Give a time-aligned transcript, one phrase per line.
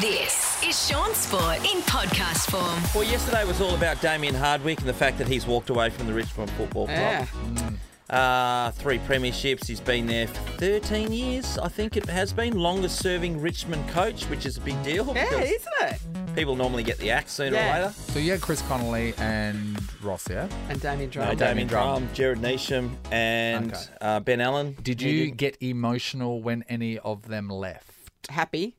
[0.00, 2.82] This is Shaun Sport in podcast form.
[2.94, 6.06] Well, yesterday was all about Damien Hardwick and the fact that he's walked away from
[6.06, 7.28] the Richmond Football Club.
[8.08, 8.16] Yeah.
[8.16, 9.66] Uh, three premierships.
[9.66, 11.58] He's been there for 13 years.
[11.58, 15.06] I think it has been longest serving Richmond coach, which is a big deal.
[15.14, 16.34] Yeah, because isn't it?
[16.34, 17.70] People normally get the axe sooner Yeah.
[17.70, 17.92] or later.
[18.12, 20.48] So you had Chris Connolly and Ross, yeah?
[20.68, 21.36] And Damien No, Drum.
[21.36, 21.98] Damien Drum.
[22.04, 23.82] Drum, Gerard Neesham, and Okay.
[24.00, 24.76] uh, Ben Allan.
[24.82, 27.86] Did you get emotional when any of them left?
[28.28, 28.76] Happy.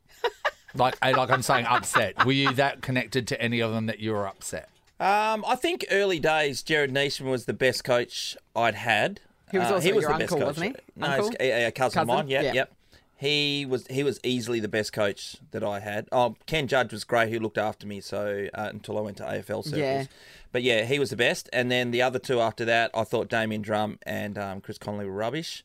[0.76, 2.25] Like, I- like I'm saying, upset.
[2.25, 4.70] Were you that connected to any of them that you were upset?
[5.00, 9.20] Um, I think early days, Gerard Neesham was the best coach I'd had.
[9.52, 10.57] He was Uh, also he was your the best uncle, coach.
[10.57, 10.82] wasn't he?
[11.02, 11.32] No, Uncle?
[11.39, 12.28] a, a cousin, of mine.
[12.28, 12.54] Yep, Yeah.
[12.54, 12.71] yep.
[13.18, 16.07] He was he was easily the best coach that I had.
[16.12, 17.29] Oh, Ken Judge was great.
[17.32, 19.74] Who looked after me so uh, until I went to AFL circles.
[19.74, 20.06] Yeah.
[20.51, 21.48] But yeah, he was the best.
[21.54, 25.06] And then the other two after that, I thought Damien Drum and um, Chris Connolly
[25.06, 25.64] were rubbish.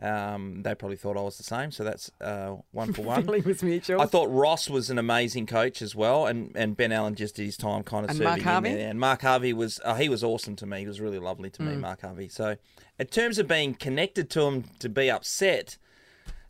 [0.00, 3.24] Um, they probably thought I was the same, so that's uh, one for one.
[3.24, 4.00] Feeling was mutual.
[4.00, 7.44] I thought Ross was an amazing coach as well, and, and Ben Allan just did
[7.44, 8.74] his time kind of And serving Mark Harvey?
[8.74, 8.88] there.
[8.88, 10.80] And Mark Harvey was uh, he was awesome to me.
[10.80, 11.66] He was really lovely to Mm.
[11.66, 12.28] me, Mark Harvey.
[12.28, 12.56] So,
[12.98, 15.76] in terms of being connected to him to be upset,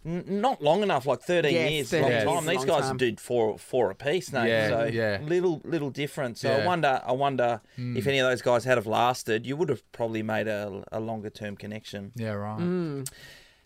[0.05, 2.47] n- not long enough, like thirteen Yes, years, 13 long years time.
[2.47, 2.97] These long guys time.
[2.97, 4.45] do four four a piece, no?
[4.45, 5.19] Yeah, so yeah.
[5.23, 6.39] little little different.
[6.39, 7.97] So I wonder, I wonder Hmm.
[7.97, 11.01] if any of those guys had have lasted, you would have probably made a, a
[11.01, 12.13] longer term connection.
[12.17, 12.59] Yeah, right.
[12.61, 13.09] Mm.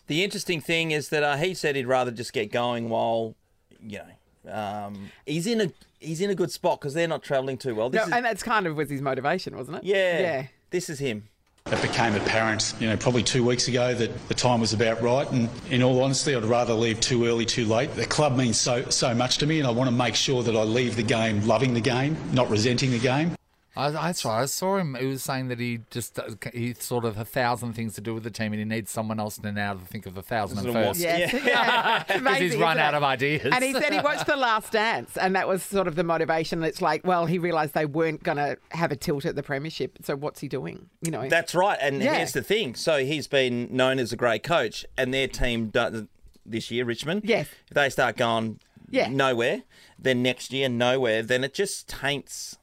[0.07, 3.35] The interesting thing is that uh, he said he'd rather just get going while,
[3.81, 3.99] you
[4.45, 7.75] know, um, he's in a he's in a good spot because they're not travelling too
[7.75, 7.89] well.
[7.89, 9.83] This No, is, and that's kind of was his motivation, wasn't it?
[9.83, 10.47] yeah, Yeah.
[10.69, 11.27] this is him.
[11.71, 15.29] It became apparent, you know, probably two weeks ago that the time was about right.
[15.31, 17.93] And in all honesty, I'd rather leave too early, too late.
[17.95, 20.55] The club means so so much to me, and I want to make sure that
[20.55, 23.36] I leave the game loving the game, not resenting the game.
[23.77, 24.41] I, that's right.
[24.41, 24.95] I saw him.
[24.99, 28.13] He was saying that he just uh, he sort of a thousand things to do
[28.13, 30.57] with the team, and he needs someone else to now to think of the thousand
[30.59, 30.99] and Isn't it first.
[30.99, 31.33] Yes.
[31.33, 32.03] Yeah.
[32.07, 32.97] Because Amazing, he's run out it?
[32.97, 33.53] of ideas.
[33.53, 36.63] And he said he watched The Last Dance, and that was sort of the motivation.
[36.63, 39.97] It's like, well, he realised they weren't going to have a tilt at the premiership,
[40.03, 40.89] so what's he doing?
[41.01, 41.77] You know, That's right.
[41.81, 42.15] And Yeah.
[42.15, 42.75] here's the thing.
[42.75, 46.03] So he's been known as a great coach, and their team does,
[46.45, 47.21] this year, Richmond.
[47.25, 47.47] Yes.
[47.67, 48.59] If they start going
[48.89, 49.09] Yeah.
[49.09, 49.63] nowhere,
[49.99, 52.57] then next year nowhere, then it just taints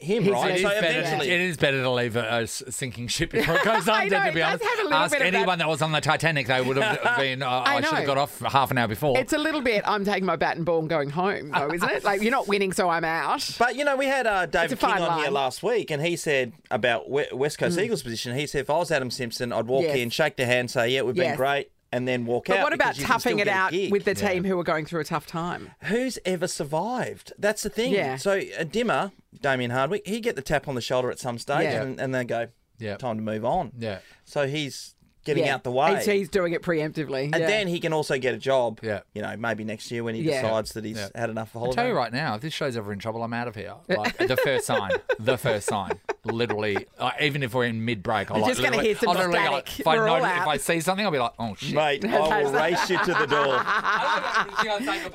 [0.00, 0.52] him, He's right?
[0.52, 0.98] losing So better.
[1.00, 4.16] eventually, it is better to leave a sinking ship before it goes I under.
[4.16, 5.68] know, to it be does honest, have a little ask bit of that- anyone that
[5.68, 7.42] was on the Titanic, they would have been.
[7.42, 7.96] Uh, I, I should know.
[7.98, 9.18] have got off half an hour before.
[9.18, 9.82] it's a little bit.
[9.86, 12.04] I'm taking my bat and ball and going home, though, isn't it?
[12.04, 13.48] Like you're not winning, so I'm out.
[13.58, 15.32] But you know, we had uh, David a King fine on here line.
[15.34, 18.34] last week, and he said about we- West Coast Eagles' position.
[18.36, 19.96] He said if I was Adam Simpson, I'd walk Yes.
[19.96, 22.56] in, shake their hand, say, "Yeah, we've been great," and then walk But out.
[22.58, 24.64] But what about because you can still toughing it out with the team who are
[24.64, 25.70] going through a tough time?
[25.84, 27.32] Who's ever survived?
[27.38, 27.92] That's the thing.
[27.92, 28.16] Yeah.
[28.16, 31.64] So a Dimma, Damien Hardwick, he get the tap on the shoulder at some stage,
[31.64, 31.82] Yeah.
[31.82, 32.96] and, and they go, Yeah.
[32.96, 33.72] time to move on.
[33.78, 33.98] yeah.
[34.24, 35.54] So he's getting Yeah.
[35.56, 35.96] out the way.
[35.96, 37.24] He's, he's doing it preemptively.
[37.24, 37.46] and yeah.
[37.46, 38.80] then he can also get a job.
[38.82, 39.00] Yeah.
[39.14, 40.40] You know, maybe next year when he Yeah.
[40.40, 41.08] decides that he's Yeah.
[41.14, 43.34] had enough of I'll tell you right now, if this show's ever in trouble, I'm
[43.34, 43.74] out of here.
[43.88, 46.86] Like the first sign, the first sign, literally.
[47.00, 49.14] Uh, even if we're in mid break, I'll like, just gonna literally- hear some I'll
[49.14, 50.42] literally, like, if I We're all know, out.
[50.42, 51.74] if I see something, I'll be like, oh shit.
[51.74, 53.58] Mate, I will race you to the door.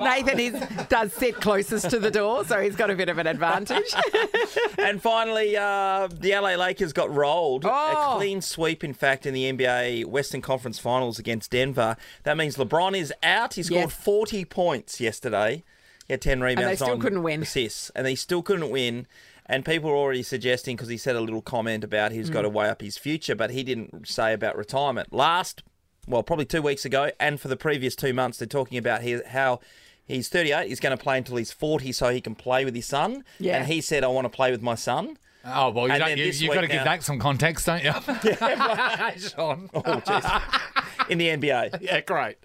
[0.00, 3.28] Nathan is does sit closest to the door, so he's got a bit of an
[3.28, 3.94] advantage.
[4.78, 7.64] And finally, uh, the LA Lakers got rolled.
[7.64, 8.14] Oh.
[8.14, 11.96] A clean sweep, in fact, in the NBA Western Conference Finals against Denver.
[12.24, 13.54] That means LeBron is out.
[13.54, 13.92] He scored Yes.
[13.92, 15.62] 40 points yesterday.
[16.06, 16.62] He had 10 rebounds.
[16.62, 17.42] And they still nine couldn't win.
[17.42, 19.06] Assists, and they still couldn't win.
[19.48, 22.32] And people are already suggesting, because he said a little comment about he's Mm.
[22.32, 25.12] got to weigh up his future, but he didn't say about retirement.
[25.12, 25.62] Last,
[26.08, 29.20] well, probably two weeks ago, and for the previous two months, they're talking about he,
[29.28, 29.60] how.
[30.08, 30.68] He's 38.
[30.68, 33.24] He's going to play until he's 40 so he can play with his son.
[33.40, 33.56] Yeah.
[33.58, 35.18] And he said, I want to play with my son.
[35.44, 37.90] Oh well, you don't, you, you've got to give now- that some context, don't you?
[38.24, 39.68] Yeah, Shaun.
[39.74, 40.75] Oh, jeez.
[41.08, 41.80] In the NBA.
[41.86, 42.36] Yeah, great.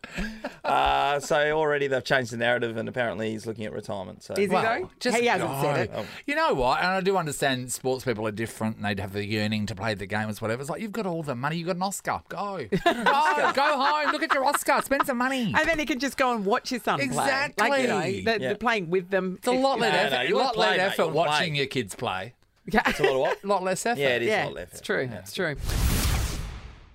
[0.64, 4.22] Uh, so already they've changed the narrative, and apparently he's looking at retirement.
[4.24, 4.90] So Is he though?
[5.00, 6.00] just he hasn't said go.
[6.02, 6.06] it.
[6.28, 6.80] You know what?
[6.80, 9.94] And I do understand sports people are different and they'd have the yearning to play
[9.96, 10.62] the games, whatever.
[10.62, 12.22] It's like you've got all the money, you've got an Oscar.
[12.30, 12.58] Go.
[12.86, 15.54] go, go home, look at your Oscar, spend some money.
[15.58, 17.08] And then he can just go and watch his son play.
[17.08, 18.22] Like, you know, Exactly.
[18.24, 18.48] they're, Yeah.
[18.50, 19.36] they're playing with them.
[19.40, 21.50] It's a lot less no, effort, you wanna lot less play, mate, you effort watching
[21.54, 21.58] play.
[21.58, 22.34] your kids play.
[22.72, 23.44] Yeah, It's a lot of what?
[23.44, 24.00] A lot less effort.
[24.00, 24.72] Yeah, it is a yeah lot of effort.
[24.74, 25.10] it's true.
[25.12, 25.18] Yeah.
[25.20, 25.56] It's true.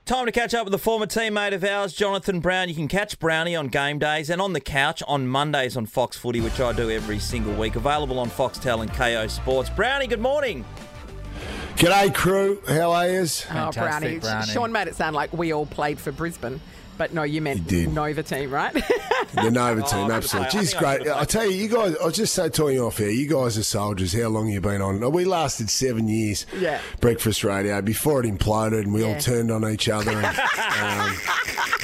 [0.07, 2.69] Time to catch up with a former teammate of ours, Jonathan Brown.
[2.69, 6.17] You can catch Brownie on game days and on the couch on Mondays on Fox
[6.17, 7.75] Footy, which I do every single week.
[7.75, 9.69] Available on Foxtel and Kayo Sports.
[9.69, 10.65] Brownie, good morning.
[11.75, 12.63] G'day, crew.
[12.69, 13.47] How are yous?
[13.51, 14.21] Oh, Brownie.
[14.21, 14.47] Brownie.
[14.47, 16.61] Sean made it sound like we all played for Brisbane.
[16.99, 17.93] But no, you meant did.
[17.93, 18.73] Nova team, right?
[19.35, 20.51] The Nova Oh, team, absolutely.
[20.51, 21.09] think She's I great.
[21.09, 21.97] I tell you, you guys.
[22.01, 23.11] I was just so telling you off here.
[23.11, 24.13] You guys are soldiers.
[24.13, 25.13] How long you been on?
[25.13, 26.47] We lasted seven years.
[26.59, 26.81] Yeah.
[27.01, 30.11] Breakfast radio before it imploded, and we all turned on each other.
[30.13, 30.25] And,
[30.81, 31.17] um,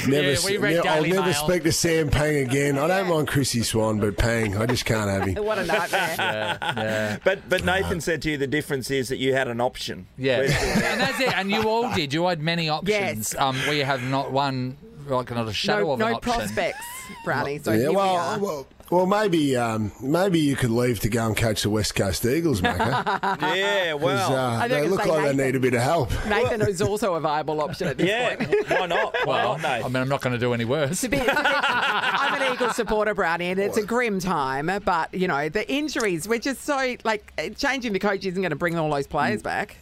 [0.09, 1.33] never, Yeah, we read ne- I'll never Mail.
[1.33, 2.77] speak to Sam Pang again.
[2.79, 5.35] I don't mind Chrissy Swan, but Pang, I just can't have him.
[5.45, 7.19] what a nightmare.
[7.23, 10.07] But but Nathan said to you the difference is that you had an option.
[10.17, 11.37] Yeah, and that's it.
[11.37, 12.13] And you all did.
[12.13, 12.89] You had many options.
[12.89, 13.35] Yes.
[13.35, 14.77] Um, we have not one,
[15.09, 16.31] like not a shadow No, of an no option.
[16.33, 16.85] prospects,
[17.25, 17.59] Brownie.
[17.59, 18.39] So yeah, here we well, are.
[18.39, 22.25] well, well, maybe, um, maybe you could leave to go and coach the West Coast
[22.25, 23.41] Eagles, Macca.
[23.55, 25.37] yeah, well, uh, I they think look like like they Nathan.
[25.45, 26.11] need a bit of help.
[26.27, 28.69] Nathan is also a viable option at this yeah, point.
[28.69, 29.15] why not?
[29.23, 29.83] Why Well, not, Nathan?
[29.85, 31.01] I mean, I'm not going to do any worse.
[31.01, 34.69] To be- to be- I'm an Eagles supporter, Brownie, and it's a grim time.
[34.85, 38.55] But you know the injuries, we're just so like changing the coach isn't going to
[38.55, 39.45] bring all those players Mm.
[39.45, 39.77] back.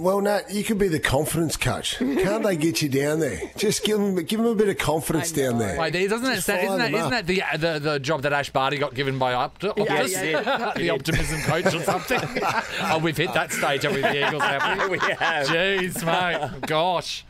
[0.00, 1.98] Well, Nat, you could be the confidence coach.
[1.98, 3.38] Can't they get you down there?
[3.58, 5.66] Just give them, give them a bit of confidence down know.
[5.66, 5.78] there.
[5.78, 7.10] Wait, doesn't that, Just isn't fire that, them isn't up.
[7.10, 10.12] that the, the the job that Ash Barty got given by Opti- Optus?
[10.12, 10.72] yeah.
[10.76, 12.18] the optimism coach or something?
[12.82, 14.96] oh, we've hit that stage with the Eagles, haven't we?
[15.06, 15.46] we have.
[15.48, 16.62] Jeez, mate.
[16.62, 17.26] Gosh.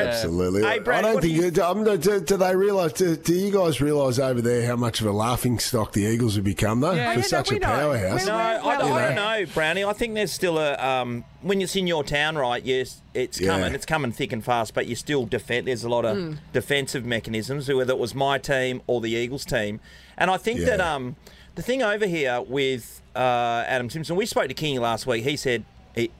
[0.00, 0.62] Absolutely.
[0.62, 1.40] Hey, Brad, I don't what do think.
[1.40, 2.92] you- it- um, do, do they realise?
[2.92, 6.34] Do, do you guys realise over there how much of a laughing stock the Eagles
[6.36, 7.66] have become, though, Yeah, for yeah, such we a know.
[7.66, 8.26] powerhouse?
[8.26, 9.84] No, Well, I, don't, I don't know, Brownie.
[9.84, 12.64] I think there's still a um, when it's in your town, right?
[12.64, 13.48] Yes, it's Yeah.
[13.48, 13.74] coming.
[13.74, 15.66] It's coming thick and fast, but you still defend.
[15.68, 16.32] There's a lot of Hmm.
[16.52, 19.80] defensive mechanisms, whether it was my team or the Eagles team.
[20.16, 21.16] And I think that um,
[21.54, 25.24] the thing over here with uh, Adam Simpson, we spoke to Kingy last week.
[25.24, 26.10] He said he,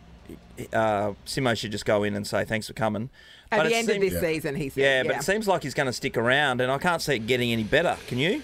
[0.72, 3.10] uh, Simo should just go in and say thanks for coming.
[3.52, 4.80] At But the end seem- of this season, he said.
[4.80, 7.26] Yeah, but it seems like he's going to stick around, and I can't see it
[7.26, 7.98] getting any better.
[8.06, 8.42] Can you?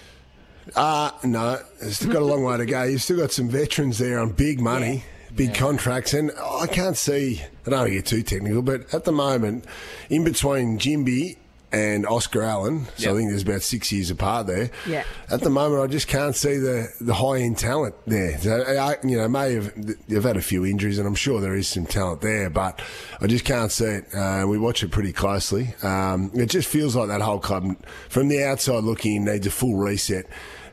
[0.75, 2.83] Uh, no, it's still got a long way to go.
[2.83, 5.03] You've still got some veterans there on big money,
[5.35, 7.41] big contracts, and I can't see.
[7.65, 9.65] I don't want to get too technical, but at the moment,
[10.11, 11.37] in between Jimby
[11.71, 14.71] and Oscar Allen, so I think there's about six years apart there.
[14.87, 15.03] Yeah.
[15.29, 18.39] At the moment, I just can't see the, the high end talent there.
[18.39, 19.73] So, I, you know, may have
[20.07, 22.81] they've had a few injuries, and I'm sure there is some talent there, but
[23.21, 24.15] I just can't see it.
[24.15, 25.75] Uh, we watch it pretty closely.
[25.83, 27.75] Um, it just feels like that whole club,
[28.09, 30.25] from the outside looking, needs a full reset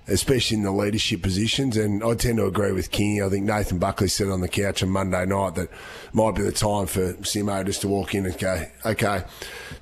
[0.08, 1.76] especially in the leadership positions.
[1.76, 3.22] And I tend to agree with King.
[3.22, 5.68] I think Nathan Buckley said on the couch on Monday night that
[6.12, 9.24] might be the time for Simo just to walk in and go, okay,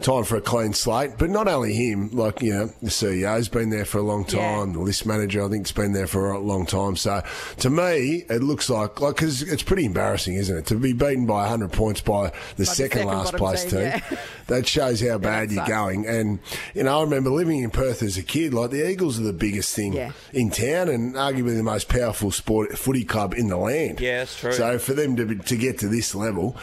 [0.00, 1.12] time for a clean slate.
[1.18, 4.40] But not only him, like, you know, the CEO's been there for a long Yeah.
[4.56, 4.72] time.
[4.72, 6.96] The list manager, I think, has been there for a long time.
[6.96, 7.22] So
[7.58, 10.66] to me, it looks like, like, because it's pretty embarrassing, isn't it?
[10.66, 14.00] To be beaten by 100 points by the second, second last place team, yeah.
[14.46, 15.70] That shows how bad that you're sucks.
[15.70, 16.06] going.
[16.06, 16.38] And,
[16.74, 19.32] you know, I remember living in Perth as a kid, like the Eagles are the
[19.32, 20.12] biggest thing Yeah.
[20.32, 24.00] In town and arguably the most powerful sport footy club in the land.
[24.00, 24.52] Yeah, that's true.
[24.52, 26.56] So for them to, be, to get to this level,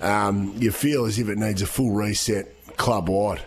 [0.00, 3.42] um, you feel as if it needs a full reset club wide.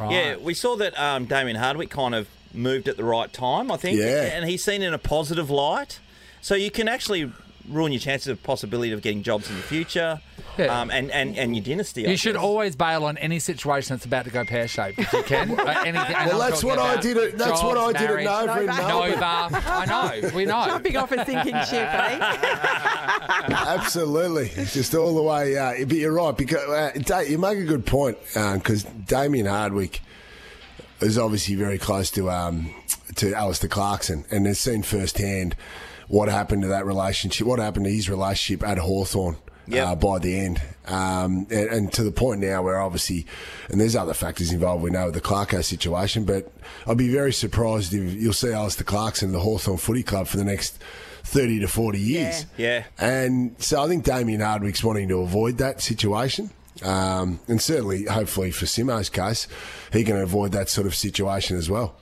[0.00, 3.76] Yeah, we saw that um, Damien Hardwick kind of moved at the right time, I
[3.76, 3.98] think.
[3.98, 4.30] Yeah.
[4.34, 6.00] And he's seen in a positive light.
[6.40, 7.32] So you can actually
[7.68, 10.20] ruin your chances of possibility of getting jobs in the future
[10.58, 10.80] Yeah.
[10.80, 12.06] um, and, and, and your dynasty.
[12.06, 12.42] I You should guess.
[12.42, 15.50] always bail on any situation that's about to go pear shaped if you can.
[15.58, 18.60] Uh, anything, Well, that's what I did at- that's what I did at marriage, Nova
[18.60, 18.82] in Nova.
[18.88, 19.20] Melbourne.
[19.20, 19.62] Nova.
[19.66, 19.86] I
[20.20, 20.30] know.
[20.34, 20.64] We know.
[20.66, 22.18] Jumping off a sinking ship, eh?
[23.48, 25.56] Absolutely, it's just all the way.
[25.56, 30.00] Uh, but you're right because uh, Da- you make a good point because Damien Hardwick
[31.00, 32.72] is obviously very close to um,
[33.16, 35.54] to Alastair Clarkson and has seen firsthand
[36.12, 39.36] what happened to that relationship, what happened to his relationship at Hawthorn.
[39.68, 39.86] Yep.
[39.86, 43.24] Uh, by the end, um, and, and to the point now where obviously,
[43.70, 44.82] and there's other factors involved.
[44.82, 46.52] We know with the Clarko situation, but
[46.84, 50.36] I'd be very surprised if you'll see Alastair Clarkson in the Hawthorn Footy Club for
[50.36, 50.82] the next
[51.22, 52.44] thirty to forty years.
[52.56, 52.82] Yeah.
[52.98, 56.50] And so I think Damien Hardwick's wanting to avoid that situation.
[56.84, 59.46] Um, and certainly, hopefully, for Simo's case,
[59.92, 61.94] he can avoid that sort of situation as well.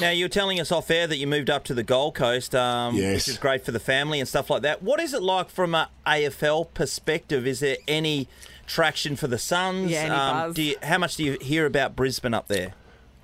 [0.00, 2.54] Now, you were telling us off air that you moved up to the Gold Coast,
[2.54, 3.14] um, Yes.
[3.26, 4.82] which is great for the family and stuff like that.
[4.82, 7.46] What is it like from a AFL perspective?
[7.46, 8.28] Is there any
[8.66, 9.90] traction for the Suns?
[9.90, 10.54] Yeah, any um, buzz?
[10.56, 12.74] do you, how much do you hear about Brisbane up there?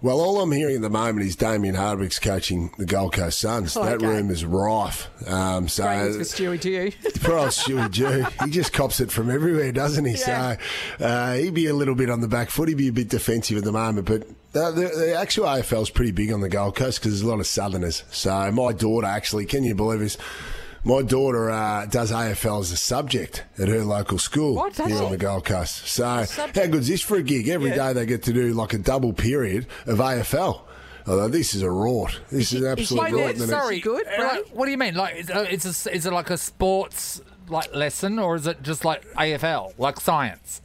[0.05, 3.75] Well, all I'm hearing at the moment is Damien Hardwick's coaching the Gold Coast Suns.
[3.75, 4.07] Oh, that okay.
[4.07, 5.09] room is rife.
[5.27, 6.93] Um, so Great for Stewie too.
[7.23, 8.27] Poor old Stewie Dew.
[8.45, 10.13] He just cops it from everywhere, doesn't he?
[10.13, 10.59] Yeah.
[10.99, 12.69] So uh, he'd be a little bit on the back foot.
[12.69, 14.07] He'd be a bit defensive at the moment.
[14.07, 17.23] But the, the, the actual AFL is pretty big on the Gold Coast because there's
[17.23, 18.05] a lot of Southerners.
[18.11, 20.19] So my daughter, actually, can you believe this?
[20.87, 24.99] My daughter uh, does AFL as a subject at her local school What, does here
[24.99, 25.05] she?
[25.05, 25.87] on the Gold Coast.
[25.89, 27.49] So how good's this for a gig?
[27.49, 30.61] Every day they get to do like a double period of AFL.
[31.07, 32.19] Although this is a rort.
[32.31, 33.17] This is, an absolute Wait, rort.
[33.27, 33.81] wait, in sorry.
[33.81, 34.49] good, Uh, Brady?
[34.53, 34.95] what do you mean?
[34.95, 38.63] Like, is, uh, it's a, is it like a sports like lesson, or is it
[38.63, 40.63] just like AFL, like science?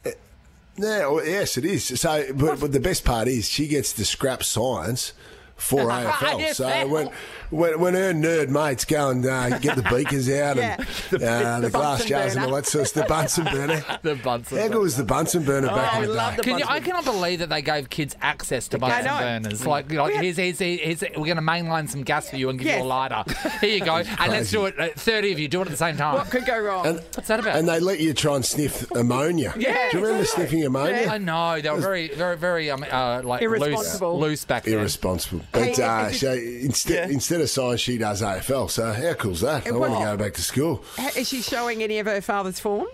[0.76, 2.00] Yeah, well, yes, it is.
[2.00, 5.12] So, but, but the best part is she gets to scrap science
[5.60, 6.54] for AFL.
[6.54, 7.10] So when,
[7.50, 10.76] when when her nerd mates go and uh, get the beakers out Yeah.
[11.12, 13.44] and uh, the, the glass Bunsen jars and all that sort of stuff, the Bunsen
[13.52, 13.84] burner.
[14.02, 16.36] The Bunsen How good was the Bunsen burner back I in the day?
[16.36, 19.18] the Can you, I cannot believe that they gave kids access to Bunsen know.
[19.18, 19.66] burners.
[19.66, 22.58] Like, like had- here's, here's, here's, we're going to mainline some gas for you and
[22.58, 22.78] give Yes.
[22.78, 23.24] you a lighter.
[23.60, 23.96] Here you go.
[23.96, 24.78] and let's do it.
[24.78, 26.14] Uh, 30 of you, do it at the same time.
[26.14, 26.86] What could go wrong?
[26.86, 27.56] And, What's that about?
[27.56, 29.54] and they let you try and sniff ammonia.
[29.56, 31.08] Yeah, Do you remember sniffing ammonia?
[31.10, 31.60] I know.
[31.60, 34.20] They were very, very, very um, uh, like loose, Irresponsible.
[34.20, 34.74] loose back then.
[34.74, 35.40] Irresponsible.
[35.52, 37.14] But Hey, uh, if so instead, Yeah.
[37.14, 38.68] instead of science, she does AFL.
[38.70, 39.66] So how cool's that?
[39.66, 40.84] I want to go back to school.
[41.16, 42.86] Is she showing any of her father's form?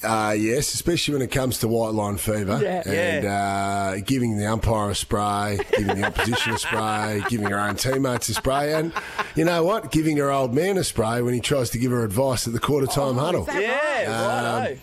[0.00, 2.88] Uh, yes, especially when it comes to white line fever Yeah.
[2.88, 7.74] and uh, giving the umpire a spray, giving the opposition a spray, giving her own
[7.74, 8.92] teammates a spray, and
[9.34, 9.90] you know what?
[9.90, 12.60] Giving her old man a spray when he tries to give her advice at the
[12.60, 13.42] quarter time huddle.
[13.46, 14.78] that Yeah, righto.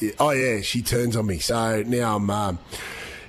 [0.00, 1.38] Yeah, Oh yeah, she turns on me.
[1.40, 2.58] So now I'm, um,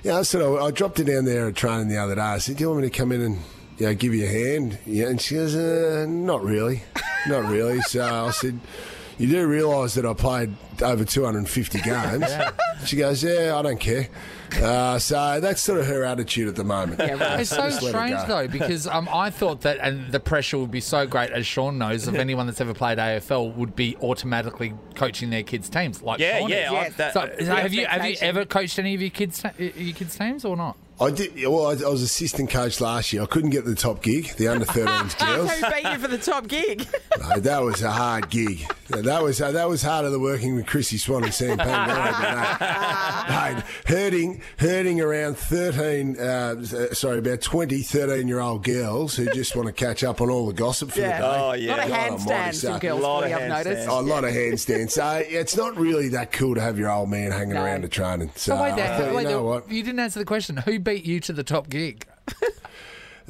[0.06, 0.18] yeah.
[0.18, 2.20] I said I, I dropped her down there at training the other day.
[2.20, 3.38] I said, "Do you want me to come in and
[3.78, 6.82] you know, give you a hand?" Yeah, and she goes, uh, "Not really,
[7.26, 8.60] not really." So I said.
[9.18, 12.26] You do realise that I played over 250 games.
[12.84, 14.08] She goes, Yeah, I don't care.
[14.62, 17.00] Uh, so that's sort of her attitude at the moment.
[17.00, 17.40] Yeah, right.
[17.40, 20.56] It's so Just let it strange though, because um, I thought that, and the pressure
[20.58, 23.96] would be so great, as Shaun knows, of anyone that's ever played AFL would be
[24.00, 26.56] automatically coaching their kids' teams, like Yeah, Shaun yeah.
[26.56, 26.70] is.
[26.70, 26.94] I- Yes.
[26.96, 30.16] that- So, so have you have you ever coached any of your kids your kids'
[30.16, 30.76] teams or not?
[30.98, 31.34] I did.
[31.46, 33.22] Well, I, I was assistant coach last year.
[33.22, 35.50] I couldn't get the top gig, the under 13s girls.
[35.52, 36.86] Who beat you for the top gig?
[37.18, 38.60] No, that was a hard gig.
[38.90, 42.58] That was uh, that was harder than working with Chrissy Swan and Sam Pangaro.
[42.66, 46.62] Mate, herding herding around thirteen, uh,
[46.94, 50.46] sorry, about 20, 13 year old girls who just want to catch up on all
[50.46, 51.20] the gossip for Yeah.
[51.20, 51.26] the day.
[51.26, 51.84] Oh, A lot yeah.
[51.84, 53.88] of handstands from girls, Lot of I've noticed.
[53.88, 53.98] handstands.
[53.98, 54.90] A lot of handstands.
[54.92, 57.64] So it's not really that cool to have your old man hanging No.
[57.64, 58.32] around to training.
[58.36, 59.36] So Oh, wait there, thought, wait you there.
[59.36, 59.70] know what?
[59.70, 60.56] You didn't answer the question.
[60.58, 62.06] Who beat you to the top gig?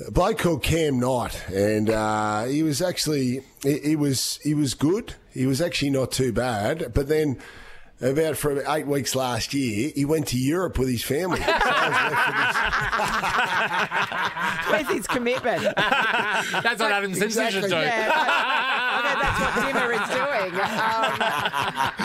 [0.06, 4.74] A bloke called Cam Knight, and uh, he was actually he, he was he was
[4.74, 5.14] good.
[5.32, 7.38] He was actually not too bad, but then.
[7.98, 11.38] About for about eight weeks last year, he went to Europe with his family.
[11.40, 11.94] So I was
[14.68, 15.62] left with Where's his commitment?
[15.62, 17.70] That's what Adam Simpson should Exactly.
[17.70, 17.76] do.
[17.76, 20.25] Yeah, I bet that's what Dimma is doing.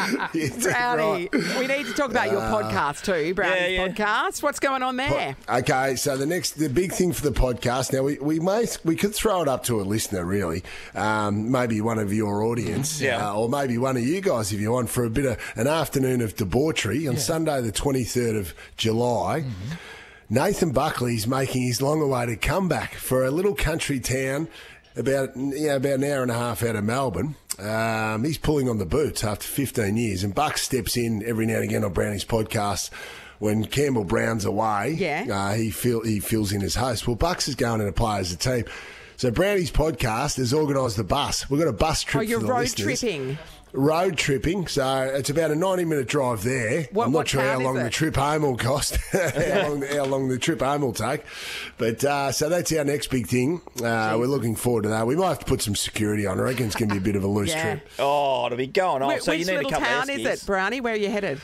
[0.01, 0.29] Um,
[0.61, 1.59] Brownie, Right.
[1.59, 3.87] we need to talk about your podcast too, Brownie's Yeah, yeah.
[3.87, 4.41] podcast.
[4.43, 5.35] What's going on there?
[5.49, 8.95] Okay, so the next, the big thing for the podcast now, we, we may we
[8.95, 10.63] could throw it up to a listener, really,
[10.95, 13.29] um, maybe one of your audience, Yeah.
[13.31, 15.67] uh, or maybe one of you guys if you want for a bit of an
[15.67, 19.43] afternoon of debauchery on Sunday, the twenty third of July.
[20.29, 24.47] Nathan Buckley's making his long-awaited comeback for a little country town
[24.95, 27.35] about you know, about an hour and a half out of Melbourne.
[27.61, 31.55] Um, he's pulling on the boots after 15 years, and Buck steps in every now
[31.55, 32.89] and again on Brownie's podcast
[33.39, 34.95] when Campbell Brown's away.
[34.97, 35.25] Yeah.
[35.31, 37.07] uh, he fill, he fills in as host.
[37.07, 38.65] Well, Bucks is going in to play as a team.
[39.17, 41.49] So Brownie's podcast has organised a bus.
[41.49, 42.21] We've got a bus trip.
[42.21, 42.99] Oh, you're the road listeners.
[43.01, 43.37] tripping.
[43.73, 46.83] Road tripping, so it's about a ninety-minute drive there.
[46.91, 49.67] What- I'm not what sure how town is long the trip home will cost, how,
[49.69, 51.23] long, how long the trip home will take.
[51.77, 53.61] But uh, so that's our next big thing.
[53.81, 55.07] Uh, we're looking forward to that.
[55.07, 56.37] We might have to put some security on.
[56.39, 57.61] I reckon it's going to be a bit of a loose Yeah.
[57.75, 57.89] trip.
[57.97, 59.17] Oh, to be going on.
[59.17, 60.81] Wh- so you need a little couple town is it, Brownie?
[60.81, 61.39] Where are you headed?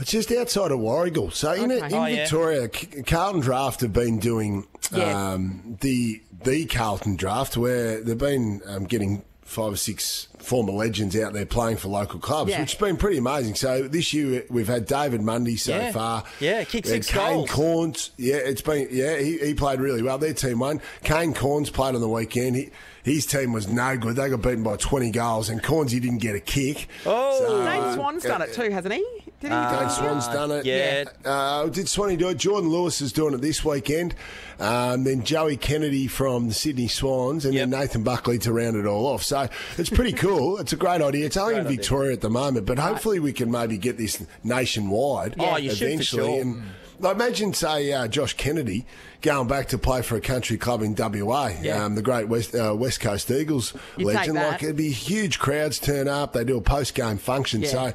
[0.00, 1.32] It's just outside of Warragul.
[1.32, 1.86] So in, Okay.
[1.86, 2.16] in Oh, yeah.
[2.22, 5.14] Victoria, C- Carlton Draught have been doing Yes.
[5.14, 11.16] um, the the Carlton Draught, where they've been um, getting five or six former legends
[11.16, 12.60] out there playing for local clubs, Yeah.
[12.60, 13.54] which has been pretty amazing.
[13.54, 15.92] So this year we've had David Mundy so Yeah.
[15.92, 16.24] far.
[16.40, 17.50] Yeah, kicked six Kane goals.
[17.50, 18.10] Corns.
[18.16, 20.18] Yeah, it's been yeah he, he played really well.
[20.18, 20.80] Their team won.
[21.02, 22.56] Kane Cornes played on the weekend.
[22.56, 22.70] He,
[23.04, 24.16] his team was no good.
[24.16, 26.88] They got beaten by 20 goals, and Cornes he didn't get a kick.
[27.04, 27.38] Oh.
[27.38, 29.04] So, Dane uh, Swan's done it too, hasn't he?
[29.44, 29.76] Did he?
[29.76, 29.94] Dane do?
[29.94, 30.64] Swan's done it.
[30.64, 31.04] yeah.
[31.24, 32.38] Uh, did Swanee do it?
[32.38, 34.14] Jordan Lewis is doing it this weekend.
[34.58, 37.70] Um, then Joey Kennedy from the Sydney Swans, and Yep.
[37.70, 39.22] then Nathan Buckley to round it all off.
[39.22, 40.58] So it's pretty cool.
[40.58, 41.26] it's a great idea.
[41.26, 41.76] It's only in idea.
[41.76, 45.34] Victoria at the moment, but hopefully we can maybe get this nationwide.
[45.38, 46.40] Oh, you should for sure.
[46.40, 46.62] And
[47.04, 48.86] I imagine, say, uh, Josh Kennedy
[49.22, 51.84] going back to play for a country club in WA, Yeah.
[51.84, 54.34] um, the great West uh, West Coast Eagles You take legend.
[54.36, 56.32] Like it'd be huge crowds turn up.
[56.32, 57.62] They do a post game function.
[57.62, 57.68] Yeah.
[57.68, 57.92] So.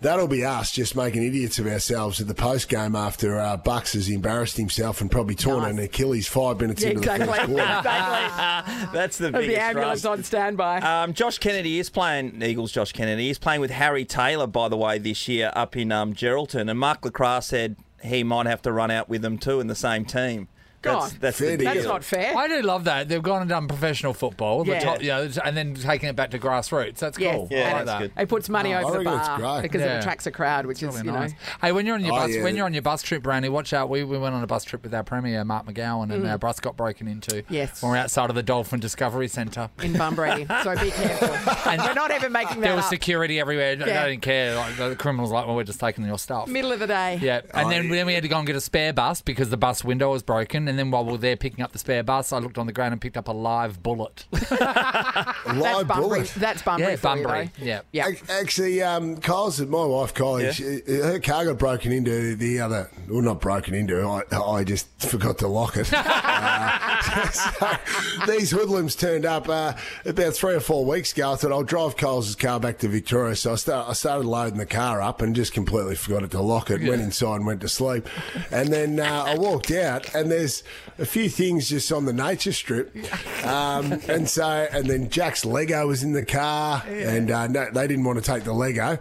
[0.00, 3.94] That'll be us just making idiots of ourselves at the post game after uh, Bucks
[3.94, 5.72] has embarrassed himself and probably torn Nice.
[5.72, 7.26] an Achilles five minutes Yeah, into exactly.
[7.26, 7.62] the first quarter.
[7.78, 8.88] exactly.
[8.92, 10.18] That's the There'll be biggest ambulance thrust.
[10.18, 10.78] on standby.
[10.82, 12.70] Um, Josh Kennedy is playing Eagles.
[12.70, 16.14] Josh Kennedy is playing with Harry Taylor, by the way, this year up in um,
[16.14, 16.70] Geraldton.
[16.70, 19.74] And Mark LeCras said he might have to run out with them too in the
[19.74, 20.48] same team.
[20.82, 21.74] That's, God, that's Fair the dinkum.
[21.74, 22.36] that's not fair.
[22.36, 23.08] I do love that.
[23.08, 24.78] They've gone and done professional football, the Yeah.
[24.80, 26.98] top, you know, and then taking it back to grassroots.
[26.98, 27.34] That's Yes.
[27.34, 27.48] cool.
[27.50, 27.98] Yeah, I like that's that.
[28.14, 28.22] good.
[28.22, 29.62] It puts money Oh, I over the reckon it's bar great.
[29.62, 29.96] because Yeah.
[29.96, 31.26] it attracts a crowd, which is Really you know.
[31.60, 32.42] Hey, when you're on your Oh, bus, yeah.
[32.44, 33.88] when you're on your bus trip, Brandy, watch out.
[33.88, 36.60] We, we went on a bus trip with our premier, Mark McGowan, and our bus
[36.60, 37.36] got broken into.
[37.42, 37.44] Mm.
[37.50, 37.82] Yes.
[37.82, 39.70] when we're outside of the Dolphin Discovery Centre.
[39.82, 40.46] in Bunbury.
[40.62, 41.28] so be careful.
[41.70, 42.90] and we're not even making that There was up.
[42.90, 43.74] security everywhere.
[43.76, 44.06] They Yeah.
[44.06, 44.54] didn't care.
[44.54, 46.46] Like, the criminals like, well, we're just taking your stuff.
[46.46, 47.18] Middle of the day.
[47.20, 49.50] Yeah, and Oh, then, then we had to go and get a spare bus because
[49.50, 50.67] the bus window was broken.
[50.68, 52.72] And then while we were there picking up the spare bus, I looked on the
[52.72, 54.26] ground and picked up a live bullet.
[54.32, 56.08] A That's live Bunbury.
[56.08, 56.32] bullet.
[56.36, 56.90] That's Bunbury.
[56.92, 57.50] yeah, for you, Bunbury.
[57.58, 57.80] Yeah.
[57.92, 58.08] Yeah.
[58.28, 60.42] Actually, um, Kyle's my wife, Kylie.
[60.44, 60.50] Yeah.
[60.52, 62.90] She, her car got broken into the other.
[63.08, 64.02] Well, not broken into.
[64.02, 65.90] I, I just forgot to lock it.
[66.40, 66.87] Uh,
[67.32, 67.76] so
[68.26, 69.74] these hoodlums turned up uh,
[70.04, 71.32] about three or four weeks ago.
[71.32, 73.36] I thought I'll drive Kyle's car back to Victoria.
[73.36, 76.40] So I, start, I started loading the car up and just completely forgot it to
[76.40, 76.80] lock it.
[76.82, 78.08] Went inside and went to sleep.
[78.50, 80.62] And then uh, I walked out and there's
[80.98, 82.94] a few things just on the nature strip.
[83.44, 87.86] Um, and so, and then Jack's Lego was in the car, and uh, no, they
[87.86, 88.98] didn't want to take the Lego.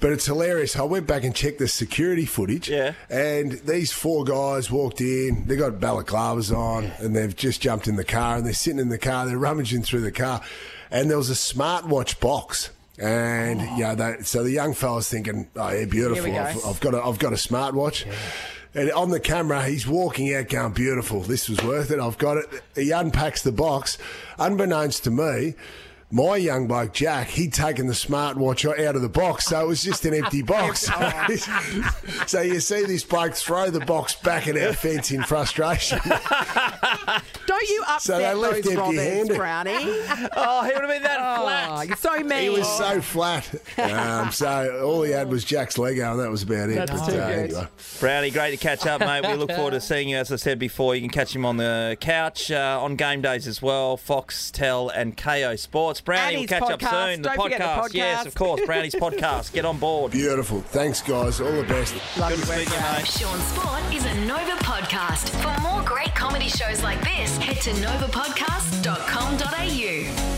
[0.00, 0.76] But it's hilarious.
[0.76, 2.68] I went back and checked the security footage.
[2.68, 2.94] Yeah.
[3.08, 5.46] And these four guys walked in.
[5.46, 8.88] They got balaclavas on, and they've just jumped in the car, and they're sitting in
[8.88, 9.26] the car.
[9.26, 10.40] They're rummaging through the car,
[10.90, 12.70] and there was a smartwatch box.
[12.98, 13.76] And oh.
[13.76, 16.30] yeah, they, so the young fella's thinking, "Oh, yeah, beautiful!
[16.30, 16.38] Go.
[16.38, 18.06] I've, I've got a, I've got a smartwatch."
[18.76, 21.20] And on the camera, he's walking out, going, "Beautiful!
[21.20, 21.98] This was worth it.
[21.98, 23.98] I've got it." He unpacks the box.
[24.38, 25.54] Unbeknownst to me,
[26.14, 29.82] my young bloke Jack, he'd taken the smartwatch out of the box, so it was
[29.82, 30.88] just an empty box.
[32.28, 35.98] so you see this bloke throw the box back at our fence in frustration.
[37.46, 39.36] Don't you upset So they left those Roberts, empty-handed.
[39.36, 39.72] Brownie?
[40.36, 41.88] Oh, he would have been that Oh, flat.
[41.88, 42.42] you're so mean.
[42.42, 43.52] He was so flat.
[43.78, 46.76] Um, so all he had was Jack's Lego, and that was about it.
[46.76, 47.38] That's But, too uh, good.
[47.50, 47.68] anyway.
[48.00, 49.24] Brownie, great to catch up, mate.
[49.26, 50.16] We look forward to seeing you.
[50.18, 53.46] As I said before, you can catch him on the couch uh, on game days
[53.48, 53.96] as well.
[53.96, 56.00] Fox, Tel, and Kayo Sports.
[56.04, 57.12] Brownie, And we'll his catch up podcast.
[57.14, 57.22] soon.
[57.22, 58.60] The Don't forget the podcast, yes, of course.
[58.66, 59.52] Brownie's podcast.
[59.52, 60.12] Get on board.
[60.12, 60.60] Beautiful.
[60.60, 61.40] Thanks, guys.
[61.40, 61.94] All the best.
[62.18, 63.06] Love Good you, to speak to you, mate.
[63.06, 65.30] Shaun Sport is a Nova podcast.
[65.42, 70.33] For more great comedy shows like this, head to novapodcast.com.